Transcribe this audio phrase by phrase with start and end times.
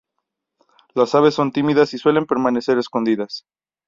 [0.95, 3.43] Las aves son tímidas y suelen permanecer escondidas.